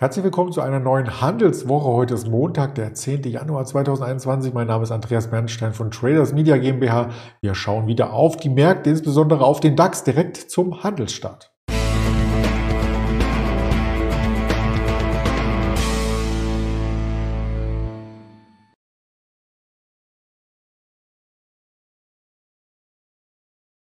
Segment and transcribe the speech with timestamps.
[0.00, 1.88] Herzlich willkommen zu einer neuen Handelswoche.
[1.88, 3.24] Heute ist Montag, der 10.
[3.24, 4.54] Januar 2021.
[4.54, 7.10] Mein Name ist Andreas Bernstein von Traders Media GmbH.
[7.40, 11.52] Wir schauen wieder auf die Märkte, insbesondere auf den DAX direkt zum Handelsstart.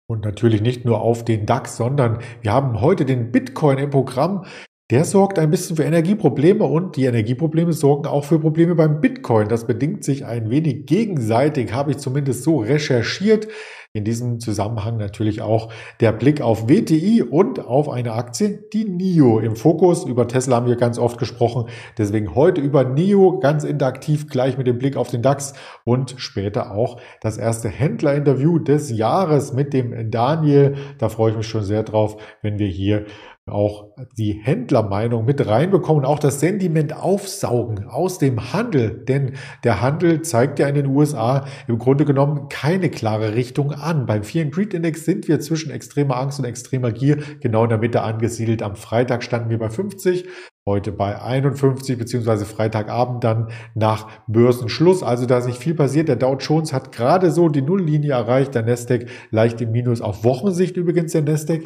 [0.07, 4.45] Und natürlich nicht nur auf den DAX, sondern wir haben heute den Bitcoin im Programm.
[4.91, 9.47] Der sorgt ein bisschen für Energieprobleme und die Energieprobleme sorgen auch für Probleme beim Bitcoin.
[9.47, 13.47] Das bedingt sich ein wenig gegenseitig, habe ich zumindest so recherchiert.
[13.93, 15.71] In diesem Zusammenhang natürlich auch
[16.01, 20.03] der Blick auf WTI und auf eine Aktie, die NIO im Fokus.
[20.03, 21.69] Über Tesla haben wir ganz oft gesprochen.
[21.97, 26.75] Deswegen heute über NIO ganz interaktiv gleich mit dem Blick auf den DAX und später
[26.75, 30.75] auch das erste Händlerinterview des Jahres mit dem Daniel.
[30.99, 33.05] Da freue ich mich schon sehr drauf, wenn wir hier
[33.47, 39.03] auch die Händlermeinung mit reinbekommen, auch das Sentiment aufsaugen aus dem Handel.
[39.07, 44.07] Denn der Handel zeigt ja in den USA im Grunde genommen keine klare Richtung an.
[44.07, 47.69] Beim Fear and Greed Index sind wir zwischen extremer Angst und extremer Gier genau in
[47.69, 48.63] der Mitte angesiedelt.
[48.63, 50.25] Am Freitag standen wir bei 50,
[50.65, 55.03] heute bei 51 beziehungsweise Freitagabend dann nach Börsenschluss.
[55.03, 56.07] Also da ist nicht viel passiert.
[56.07, 58.55] Der Dow Jones hat gerade so die Nulllinie erreicht.
[58.55, 61.61] Der Nasdaq leicht im Minus auf Wochensicht übrigens der Nasdaq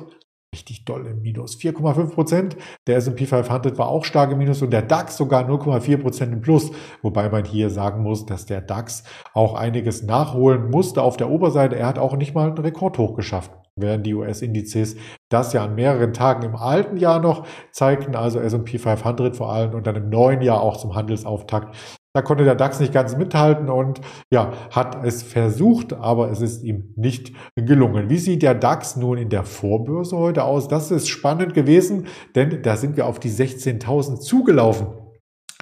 [0.54, 1.58] richtig doll im Minus.
[1.58, 2.58] 4,5 Prozent.
[2.88, 6.42] Der S&P 500 war auch stark im Minus und der DAX sogar 0,4 Prozent im
[6.42, 6.72] Plus.
[7.02, 11.76] Wobei man hier sagen muss, dass der DAX auch einiges nachholen musste auf der Oberseite.
[11.76, 13.52] Er hat auch nicht mal einen Rekordhoch geschafft.
[13.76, 14.98] Während die US-Indizes
[15.30, 19.74] das ja an mehreren Tagen im alten Jahr noch zeigten, also S&P 500 vor allem
[19.74, 21.76] und dann im neuen Jahr auch zum Handelsauftakt
[22.20, 26.66] da konnte der DAX nicht ganz mithalten und ja, hat es versucht, aber es ist
[26.66, 28.10] ihm nicht gelungen.
[28.10, 30.68] Wie sieht der DAX nun in der Vorbörse heute aus?
[30.68, 34.88] Das ist spannend gewesen, denn da sind wir auf die 16.000 zugelaufen.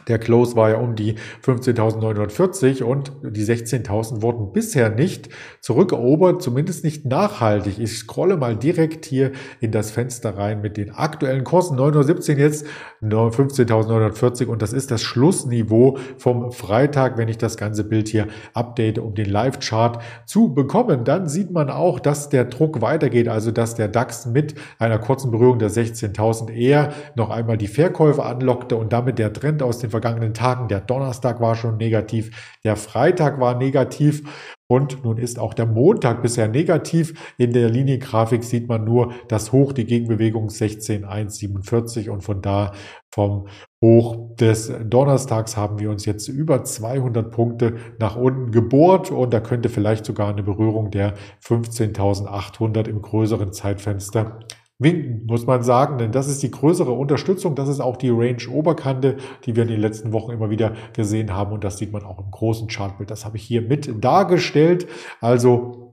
[0.07, 5.29] Der Close war ja um die 15.940 und die 16.000 wurden bisher nicht
[5.61, 7.79] zurückerobert, zumindest nicht nachhaltig.
[7.79, 11.77] Ich scrolle mal direkt hier in das Fenster rein mit den aktuellen Kursen.
[11.77, 12.65] 9.17 jetzt
[13.03, 18.99] 15.940 und das ist das Schlussniveau vom Freitag, wenn ich das ganze Bild hier update,
[18.99, 21.03] um den Live-Chart zu bekommen.
[21.03, 25.31] Dann sieht man auch, dass der Druck weitergeht, also dass der DAX mit einer kurzen
[25.31, 29.89] Berührung der 16.000 eher noch einmal die Verkäufe anlockte und damit der Trend aus den
[29.97, 30.67] vergangenen Tagen.
[30.67, 34.21] Der Donnerstag war schon negativ, der Freitag war negativ
[34.67, 37.33] und nun ist auch der Montag bisher negativ.
[37.37, 42.73] In der Liniengrafik sieht man nur das Hoch, die Gegenbewegung 16,147 und von da
[43.11, 43.47] vom
[43.81, 49.39] Hoch des Donnerstags haben wir uns jetzt über 200 Punkte nach unten gebohrt und da
[49.39, 54.39] könnte vielleicht sogar eine Berührung der 15.800 im größeren Zeitfenster
[54.79, 57.55] winken, muss man sagen, denn das ist die größere Unterstützung.
[57.55, 61.51] Das ist auch die Range-Oberkante, die wir in den letzten Wochen immer wieder gesehen haben.
[61.51, 63.09] Und das sieht man auch im großen Chartbild.
[63.09, 64.87] Das habe ich hier mit dargestellt.
[65.19, 65.87] Also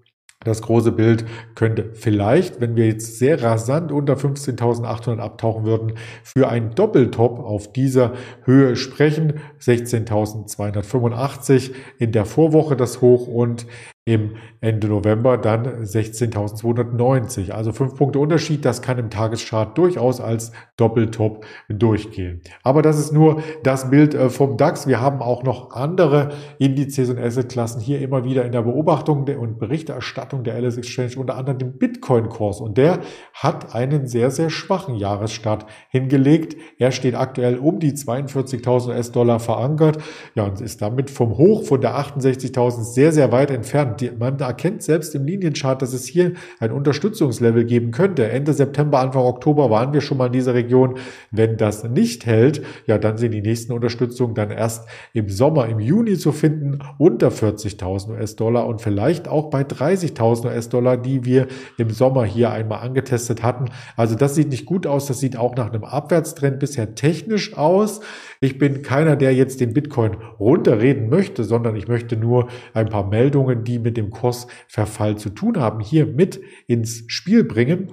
[0.45, 1.25] das große Bild
[1.55, 7.73] könnte vielleicht, wenn wir jetzt sehr rasant unter 15.800 abtauchen würden, für einen Doppeltop auf
[7.73, 8.13] dieser
[8.45, 9.41] Höhe sprechen.
[9.61, 13.67] 16.285 in der Vorwoche das Hoch und
[14.07, 17.53] im Ende November dann 16.290.
[17.53, 18.63] Also fünf Punkte Unterschied.
[18.67, 22.43] Das kann im Tageschart durchaus als Doppeltop durchgehen.
[22.63, 24.87] Aber das ist nur das Bild äh, vom DAX.
[24.87, 29.59] Wir haben auch noch andere Indizes und Assetklassen hier immer wieder in der Beobachtung und
[29.59, 32.61] Berichterstattung der LS Exchange, unter anderem den Bitcoin-Kurs.
[32.61, 32.99] Und der
[33.33, 36.57] hat einen sehr, sehr schwachen Jahresstart hingelegt.
[36.79, 39.97] Er steht aktuell um die 42.000 US-Dollar verankert.
[40.35, 44.83] Ja, und ist damit vom Hoch von der 68.000 sehr, sehr weit entfernt man erkennt
[44.83, 48.29] selbst im Linienchart, dass es hier ein Unterstützungslevel geben könnte.
[48.29, 50.99] Ende September, Anfang Oktober waren wir schon mal in dieser Region.
[51.31, 55.81] Wenn das nicht hält, ja, dann sind die nächsten Unterstützungen dann erst im Sommer, im
[55.81, 61.47] Juni zu finden, unter 40.000 US-Dollar und vielleicht auch bei 30.000 US-Dollar, die wir
[61.79, 63.67] im Sommer hier einmal angetestet hatten.
[63.97, 65.07] Also das sieht nicht gut aus.
[65.07, 68.01] Das sieht auch nach einem Abwärtstrend bisher technisch aus.
[68.41, 73.09] Ich bin keiner, der jetzt den Bitcoin runterreden möchte, sondern ich möchte nur ein paar
[73.09, 77.93] Meldungen, die mit dem Kursverfall zu tun haben, hier mit ins Spiel bringen.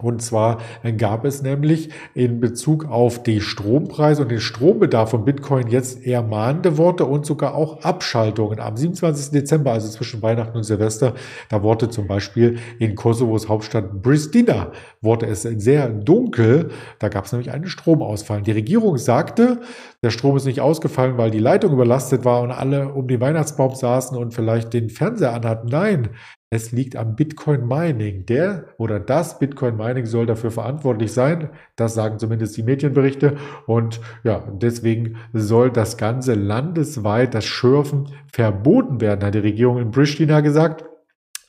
[0.00, 0.58] Und zwar
[0.96, 6.22] gab es nämlich in Bezug auf die Strompreise und den Strombedarf von Bitcoin jetzt eher
[6.22, 8.58] mahnende Worte und sogar auch Abschaltungen.
[8.58, 9.32] Am 27.
[9.32, 11.12] Dezember, also zwischen Weihnachten und Silvester,
[11.50, 14.72] da wurde zum Beispiel in Kosovos Hauptstadt Pristina,
[15.02, 16.70] wurde es sehr dunkel.
[16.98, 18.40] Da gab es nämlich einen Stromausfall.
[18.40, 19.60] Die Regierung sagte,
[20.02, 23.74] der Strom ist nicht ausgefallen, weil die Leitung überlastet war und alle um den Weihnachtsbaum
[23.74, 25.68] saßen und vielleicht den Fernseher anhatten.
[25.68, 26.08] Nein,
[26.52, 28.26] es liegt am Bitcoin Mining.
[28.26, 31.48] Der oder das Bitcoin Mining soll dafür verantwortlich sein.
[31.76, 33.38] Das sagen zumindest die Medienberichte.
[33.66, 39.92] Und ja, deswegen soll das Ganze landesweit, das Schürfen verboten werden, hat die Regierung in
[39.92, 40.84] Pristina gesagt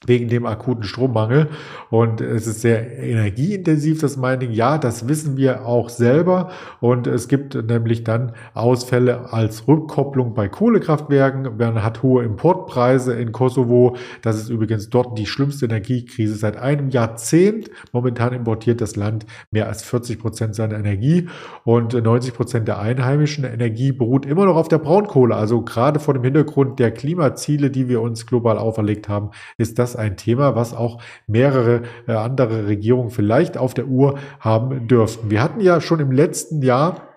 [0.06, 1.50] wegen dem akuten Strommangel.
[1.90, 4.52] Und es ist sehr energieintensiv, das Mining.
[4.52, 6.52] Ja, das wissen wir auch selber.
[6.80, 11.58] Und es gibt nämlich dann Ausfälle als Rückkopplung bei Kohlekraftwerken.
[11.58, 13.96] Man hat hohe Importpreise in Kosovo.
[14.22, 17.70] Das ist übrigens dort die schlimmste Energiekrise seit einem Jahrzehnt.
[17.92, 21.28] Momentan importiert das Land mehr als 40 Prozent seiner Energie
[21.64, 25.36] und 90 Prozent der einheimischen Energie beruht immer noch auf der Braunkohle.
[25.36, 29.93] Also gerade vor dem Hintergrund der Klimaziele, die wir uns global auferlegt haben, ist das
[29.96, 35.30] ein Thema, was auch mehrere äh, andere Regierungen vielleicht auf der Uhr haben dürften.
[35.30, 37.10] Wir hatten ja schon im letzten Jahr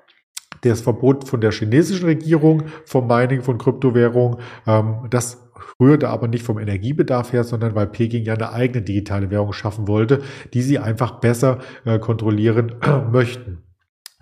[0.62, 4.38] das Verbot von der chinesischen Regierung vom Mining von Kryptowährungen.
[4.66, 5.46] Ähm, das
[5.80, 9.88] rührte aber nicht vom Energiebedarf her, sondern weil Peking ja eine eigene digitale Währung schaffen
[9.88, 10.22] wollte,
[10.54, 12.76] die sie einfach besser äh, kontrollieren
[13.12, 13.65] möchten.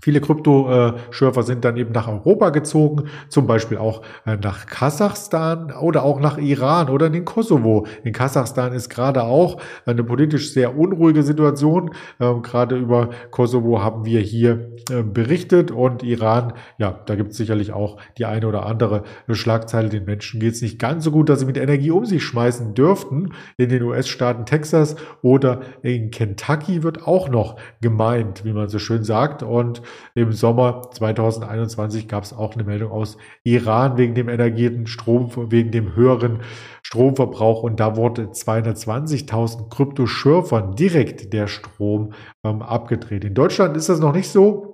[0.04, 6.02] Viele Kryptoschürfer sind dann eben nach Europa gezogen, zum Beispiel auch äh, nach Kasachstan oder
[6.02, 7.86] auch nach Iran oder in den Kosovo.
[8.02, 11.92] In Kasachstan ist gerade auch eine politisch sehr unruhige Situation.
[12.20, 17.38] Ähm, gerade über Kosovo haben wir hier äh, berichtet und Iran, ja, da gibt es
[17.38, 19.88] sicherlich auch die eine oder andere Schlagzeile.
[19.88, 22.74] Den Menschen geht es nicht ganz so gut, dass sie mit Energie um sich schmeißen
[22.74, 23.32] dürften.
[23.56, 29.02] In den US-Staaten Texas oder in Kentucky wird auch noch gemeint, wie man so schön
[29.02, 29.42] sagt.
[29.42, 29.80] Und
[30.14, 35.70] im Sommer 2021 gab es auch eine Meldung aus Iran wegen dem energierten Strom, wegen
[35.70, 36.40] dem höheren
[36.82, 42.12] Stromverbrauch und da wurde 220.000 Kryptoschürfern direkt der Strom
[42.44, 43.24] ähm, abgedreht.
[43.24, 44.73] In Deutschland ist das noch nicht so.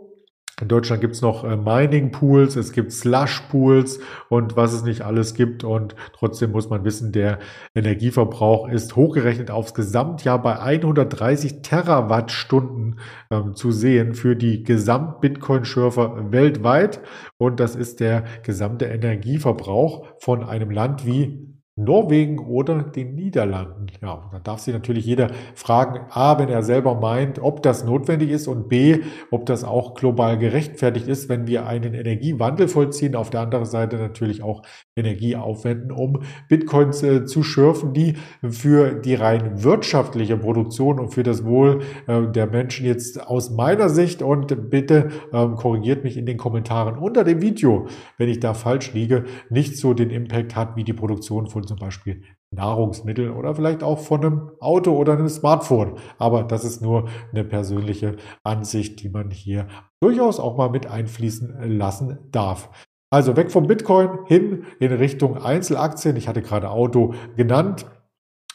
[0.60, 5.34] In Deutschland gibt es noch äh, Mining-Pools, es gibt Slush-Pools und was es nicht alles
[5.34, 5.64] gibt.
[5.64, 7.38] Und trotzdem muss man wissen, der
[7.74, 17.00] Energieverbrauch ist hochgerechnet aufs Gesamtjahr bei 130 Terawattstunden ähm, zu sehen für die Gesamt-Bitcoin-Schürfer weltweit.
[17.38, 23.86] Und das ist der gesamte Energieverbrauch von einem Land wie Norwegen oder den Niederlanden.
[24.02, 28.30] Ja, dann darf sich natürlich jeder fragen, a, wenn er selber meint, ob das notwendig
[28.30, 29.00] ist und b,
[29.30, 33.96] ob das auch global gerechtfertigt ist, wenn wir einen Energiewandel vollziehen, auf der anderen Seite
[33.96, 34.62] natürlich auch
[34.96, 38.14] Energie aufwenden, um Bitcoins äh, zu schürfen, die
[38.48, 43.88] für die rein wirtschaftliche Produktion und für das Wohl äh, der Menschen jetzt aus meiner
[43.88, 47.86] Sicht und bitte ähm, korrigiert mich in den Kommentaren unter dem Video,
[48.18, 51.78] wenn ich da falsch liege, nicht so den Impact hat wie die Produktion von zum
[51.78, 52.22] Beispiel
[52.52, 55.94] Nahrungsmittel oder vielleicht auch von einem Auto oder einem Smartphone.
[56.18, 59.68] Aber das ist nur eine persönliche Ansicht, die man hier
[60.00, 62.70] durchaus auch mal mit einfließen lassen darf.
[63.12, 66.16] Also weg vom Bitcoin hin in Richtung Einzelaktien.
[66.16, 67.86] Ich hatte gerade Auto genannt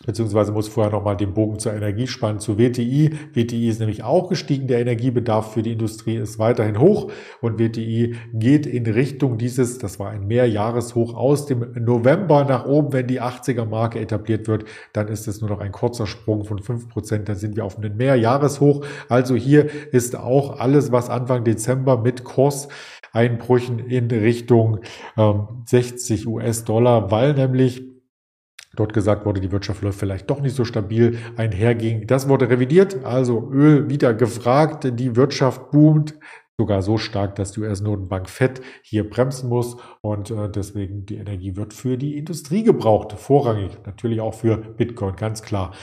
[0.06, 3.12] beziehungsweise muss vorher nochmal den Bogen zur Energie spannen, zu WTI.
[3.34, 7.12] WTI ist nämlich auch gestiegen, der Energiebedarf für die Industrie ist weiterhin hoch
[7.42, 12.94] und WTI geht in Richtung dieses, das war ein Mehrjahreshoch aus dem November nach oben,
[12.94, 16.60] wenn die 80er Marke etabliert wird, dann ist es nur noch ein kurzer Sprung von
[16.60, 18.86] 5%, dann sind wir auf einem Mehrjahreshoch.
[19.10, 24.80] Also hier ist auch alles, was Anfang Dezember mit Kurseinbrüchen in Richtung
[25.18, 27.95] ähm, 60 US-Dollar, weil nämlich
[28.76, 32.08] dort gesagt wurde, die Wirtschaft läuft vielleicht doch nicht so stabil einherging.
[32.08, 36.16] Das wurde revidiert, also Öl wieder gefragt, die Wirtschaft boomt,
[36.58, 41.56] sogar so stark, dass die US-Notenbank FED hier bremsen muss und äh, deswegen die Energie
[41.56, 45.74] wird für die Industrie gebraucht, vorrangig, natürlich auch für Bitcoin, ganz klar.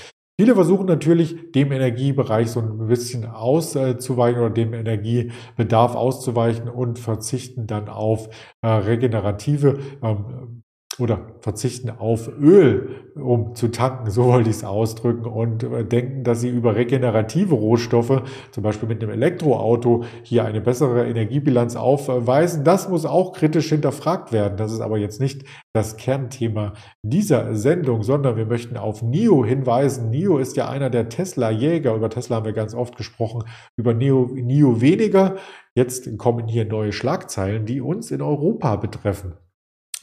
[0.40, 7.66] Viele versuchen natürlich, dem Energiebereich so ein bisschen auszuweichen oder dem Energiebedarf auszuweichen und verzichten
[7.66, 8.28] dann auf
[8.62, 10.62] äh, regenerative ähm,
[10.98, 16.24] oder verzichten auf Öl, um zu tanken, so wollte ich es ausdrücken, und äh, denken,
[16.24, 22.64] dass sie über regenerative Rohstoffe, zum Beispiel mit einem Elektroauto, hier eine bessere Energiebilanz aufweisen.
[22.64, 24.56] Das muss auch kritisch hinterfragt werden.
[24.56, 30.10] Das ist aber jetzt nicht das Kernthema dieser Sendung, sondern wir möchten auf NIO hinweisen.
[30.10, 31.94] NIO ist ja einer der Tesla-Jäger.
[31.94, 33.44] Über Tesla haben wir ganz oft gesprochen,
[33.76, 35.36] über NIO, NIO weniger.
[35.74, 39.34] Jetzt kommen hier neue Schlagzeilen, die uns in Europa betreffen.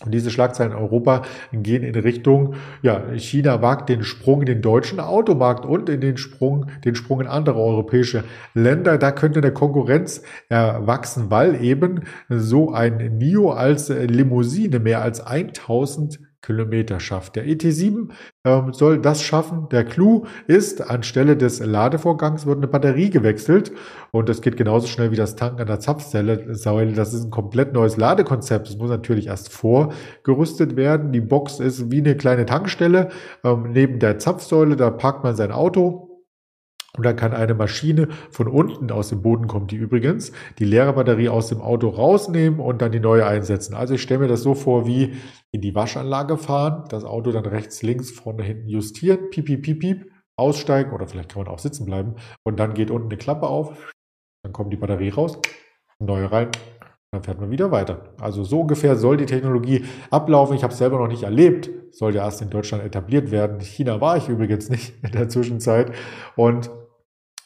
[0.06, 4.62] Und diese Schlagzeilen in Europa gehen in Richtung, ja, China wagt den Sprung in den
[4.62, 8.98] deutschen Automarkt und in den Sprung, den Sprung in andere europäische Länder.
[8.98, 16.29] Da könnte eine Konkurrenz erwachsen, weil eben so ein NIO als Limousine mehr als 1000
[16.42, 17.36] Kilometer schafft.
[17.36, 18.10] Der ET7
[18.46, 19.68] ähm, soll das schaffen.
[19.72, 23.72] Der Clou ist, anstelle des Ladevorgangs wird eine Batterie gewechselt
[24.12, 26.38] und das geht genauso schnell wie das Tanken an der Zapfsäule.
[26.94, 28.70] Das ist ein komplett neues Ladekonzept.
[28.70, 31.12] Das muss natürlich erst vorgerüstet werden.
[31.12, 33.10] Die Box ist wie eine kleine Tankstelle
[33.44, 34.76] ähm, neben der Zapfsäule.
[34.76, 36.09] Da parkt man sein Auto
[36.98, 40.94] und dann kann eine Maschine von unten aus dem Boden kommt die übrigens, die leere
[40.94, 43.76] Batterie aus dem Auto rausnehmen und dann die neue einsetzen.
[43.76, 45.14] Also ich stelle mir das so vor, wie
[45.52, 49.80] in die Waschanlage fahren, das Auto dann rechts, links, vorne, hinten justieren, piep, piep, piep,
[49.80, 53.48] piep, aussteigen oder vielleicht kann man auch sitzen bleiben und dann geht unten eine Klappe
[53.48, 53.94] auf,
[54.44, 55.38] dann kommt die Batterie raus,
[56.00, 56.50] neue rein,
[57.12, 58.14] dann fährt man wieder weiter.
[58.20, 60.56] Also so ungefähr soll die Technologie ablaufen.
[60.56, 61.70] Ich habe es selber noch nicht erlebt.
[61.92, 63.58] Soll ja erst in Deutschland etabliert werden.
[63.58, 65.92] In China war ich übrigens nicht in der Zwischenzeit.
[66.36, 66.70] Und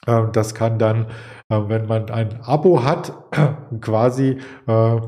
[0.05, 1.07] das kann dann,
[1.49, 3.13] äh, wenn man ein Abo hat,
[3.81, 5.01] quasi äh,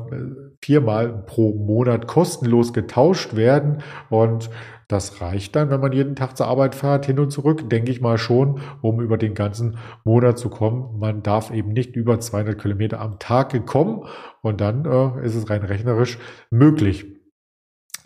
[0.60, 3.82] viermal pro Monat kostenlos getauscht werden.
[4.10, 4.50] Und
[4.88, 8.00] das reicht dann, wenn man jeden Tag zur Arbeit fährt, hin und zurück, denke ich
[8.00, 10.98] mal schon, um über den ganzen Monat zu kommen.
[10.98, 14.04] Man darf eben nicht über 200 Kilometer am Tag kommen
[14.42, 16.18] und dann äh, ist es rein rechnerisch
[16.50, 17.15] möglich.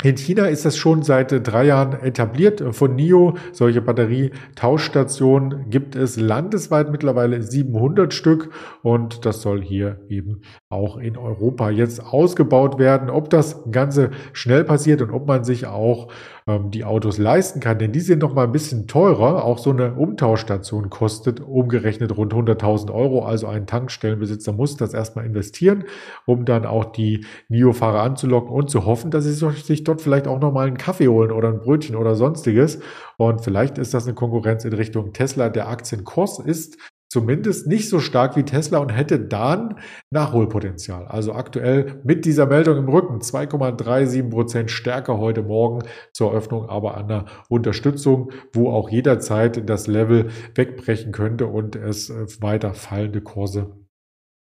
[0.02, 2.62] In China ist das schon seit drei Jahren etabliert.
[2.74, 8.50] Von NIO, solche Batterietauschstationen, gibt es landesweit mittlerweile 700 Stück
[8.82, 10.40] und das soll hier eben
[10.70, 13.10] auch in Europa jetzt ausgebaut werden.
[13.10, 16.08] Ob das Ganze schnell passiert und ob man sich auch
[16.46, 19.44] ähm, die Autos leisten kann, denn die sind noch mal ein bisschen teurer.
[19.44, 23.24] Auch so eine Umtauschstation kostet umgerechnet rund 100.000 Euro.
[23.24, 25.84] Also ein Tankstellenbesitzer muss das erstmal investieren,
[26.24, 30.40] um dann auch die NIO-Fahrer anzulocken und zu hoffen, dass sie sich dort vielleicht auch
[30.40, 32.80] noch mal einen Kaffee holen oder ein Brötchen oder sonstiges.
[33.18, 35.48] Und vielleicht ist das eine Konkurrenz in Richtung Tesla.
[35.48, 36.78] Der Aktienkurs ist
[37.12, 39.80] zumindest nicht so stark wie Tesla und hätte dann
[40.10, 41.06] Nachholpotenzial.
[41.08, 45.80] Also aktuell mit dieser Meldung im Rücken 2,37 Prozent stärker heute Morgen
[46.12, 52.10] zur Eröffnung, aber an der Unterstützung, wo auch jederzeit das Level wegbrechen könnte und es
[52.10, 53.76] äh, weiter fallende Kurse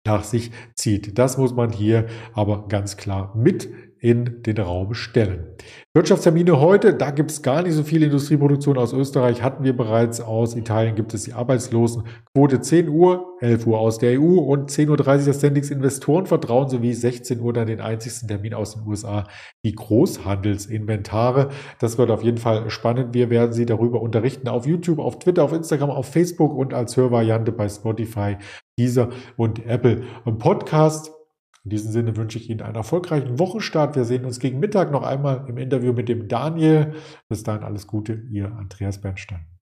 [0.07, 1.19] nach sich zieht.
[1.19, 3.69] Das muss man hier aber ganz klar mit
[4.07, 5.49] in den Raum stellen.
[5.93, 10.21] Wirtschaftstermine heute, da gibt es gar nicht so viel Industrieproduktion aus Österreich, hatten wir bereits
[10.21, 14.91] aus Italien gibt es die Arbeitslosenquote 10 Uhr, 11 Uhr aus der EU und 10.30
[14.91, 14.97] Uhr
[15.27, 19.27] das Sendix Investorenvertrauen sowie 16 Uhr dann den einzigsten Termin aus den USA,
[19.65, 21.49] die Großhandelsinventare.
[21.81, 23.13] Das wird auf jeden Fall spannend.
[23.13, 26.97] Wir werden Sie darüber unterrichten auf YouTube, auf Twitter, auf Instagram, auf Facebook und als
[26.97, 28.37] Hörvariante bei Spotify,
[28.79, 30.05] Deezer und Apple
[30.39, 31.16] Podcast.
[31.67, 33.97] In diesem Sinne wünsche ich Ihnen einen erfolgreichen Wochenstart.
[33.97, 36.95] Wir sehen uns gegen Mittag noch einmal im Interview mit dem Daniel.
[37.29, 39.56] Bis dahin alles Gute, Ihr Andreas Bernstein.